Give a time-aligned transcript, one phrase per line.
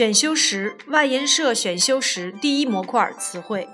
[0.00, 3.68] 选修时外研社选修时第一模块词汇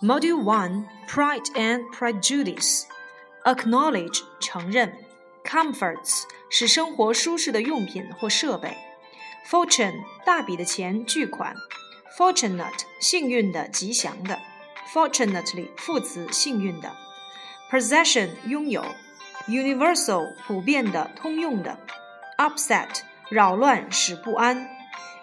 [0.00, 4.96] ，Module One Pride and Prejudice，Acknowledge 承认
[5.44, 8.76] ，Comforts 是生活舒适的用品或设备
[9.50, 11.56] ，Fortune 大笔的钱巨款
[12.16, 14.38] ，Fortunate 幸运的吉祥的
[14.94, 16.92] ，Fortunately 副词幸运的
[17.72, 18.84] ，Possession 拥有
[19.48, 21.76] ，Universal 普遍的通用的
[22.38, 24.75] ，Upset 扰乱使不安。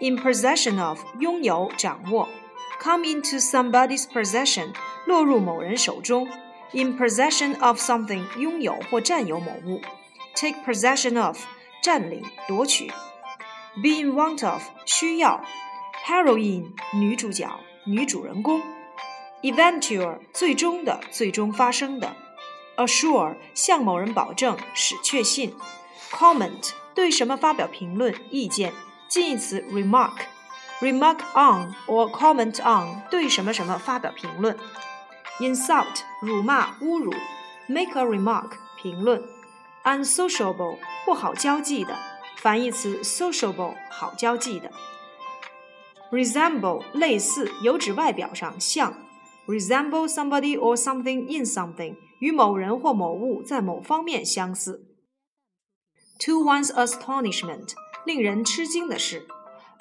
[0.00, 2.28] in possession of 拥有掌握，
[2.80, 4.72] come into somebody's possession
[5.06, 6.28] 落入某人手中，
[6.72, 9.80] in possession of something 拥有或占有某物，
[10.34, 11.38] take possession of
[11.82, 12.88] 占领夺取，
[13.82, 15.44] be in want of 需要，
[16.06, 17.48] heroine 女主角
[17.84, 18.60] 女主人公，
[19.42, 22.16] eventual 最终的最终发生的，
[22.76, 25.54] assure 向某人保证使确信，
[26.10, 28.72] comment 对什么发表评论意见。
[29.08, 34.56] 近义词 remark，remark on or comment on 对什么什么发表评论。
[35.40, 37.12] insult 辱骂侮辱，
[37.66, 39.22] make a remark 评论。
[39.84, 41.96] unsociable 不好交际的，
[42.38, 44.70] 反义词 sociable 好交际的。
[46.10, 48.94] resemble 类似，有指外表上像。
[49.46, 54.86] resemble somebody or something in something 与某人或某物在某方面相似。
[56.18, 57.74] to one's astonishment。
[58.09, 59.27] 令人吃惊的是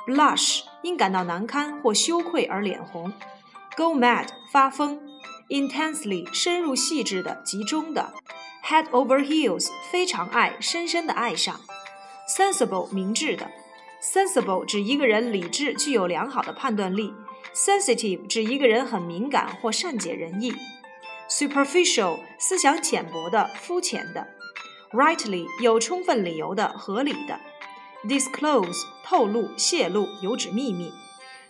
[0.07, 3.11] ，blush 因感到难堪或羞愧而脸红。
[3.75, 5.01] ；go mad 发疯。
[5.49, 8.13] ；intensely 深入细致的、集中的。
[8.63, 11.59] ；head over heels 非常爱、深深的爱上。
[12.29, 13.51] ；sensible 明智的。
[14.03, 17.15] ；sensible 指一个人理智、具有良好的判断力。
[17.55, 20.53] ；sensitive 指一个人很敏感或善解人意。
[21.31, 24.27] ；superficial 思想浅薄的、肤浅的。
[24.93, 27.41] ；rightly 有充分理由的、合理的。
[28.05, 30.93] Disclose 透露、泄露，有指秘密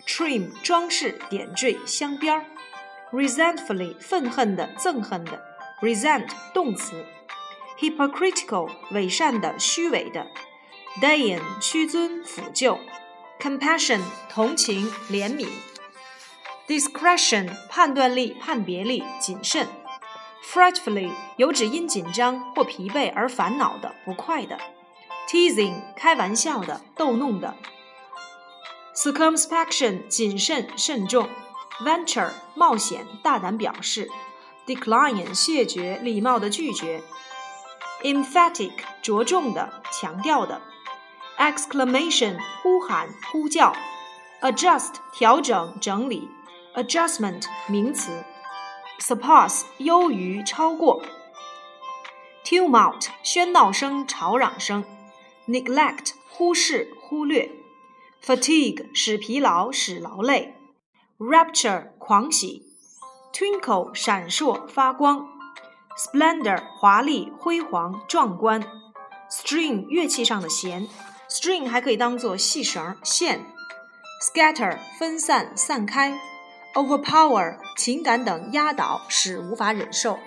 [0.07, 2.45] ；trim 装饰、点缀、镶边儿
[3.13, 5.43] ；resentfully 愤恨的、憎恨的
[5.83, 7.05] ；resent 动词
[7.79, 10.27] ；hypocritical 伪善的、虚伪的
[11.03, 12.79] ；deign 屈尊、抚救
[13.39, 14.01] ；compassion
[14.31, 15.49] 同情、怜悯
[16.67, 19.67] ；discretion 判断力、判别力、谨慎
[20.43, 24.59] ；fretfully 有指因紧张或疲惫而烦恼的、不快的。
[25.29, 27.55] Teasing 开玩笑的、逗弄的
[28.97, 31.29] ；circumspection 谨慎慎重
[31.85, 34.09] ；venture 冒险、大胆表示
[34.67, 37.03] ；decline 谢绝、礼貌的拒绝
[38.03, 38.73] ；emphatic
[39.03, 40.63] 着重的、强调的
[41.37, 43.75] ；exclamation 呼喊、呼叫
[44.41, 46.31] ；adjust 调整、整理
[46.75, 48.25] ；adjustment 名词
[48.99, 51.03] ；surpass 优于、超过
[52.47, 54.98] ；tumult 喧闹声、吵嚷声。
[55.49, 57.51] Neglect 忽视、忽略
[58.23, 60.55] ；fatigue 使疲劳、使劳累
[61.19, 62.67] ；rapture 狂喜
[63.33, 65.27] ；twinkle 闪烁、发光
[65.97, 68.63] ；splendor 华丽、辉煌、壮观
[69.31, 70.87] ；string 乐器上的弦
[71.31, 73.47] ，string 还可以当做细绳、线
[74.23, 76.21] ；scatter 分散、散开
[76.75, 80.19] ；overpower 情感等压倒，使无法忍受。